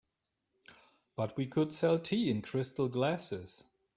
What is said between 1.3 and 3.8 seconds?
we could sell tea in crystal glasses.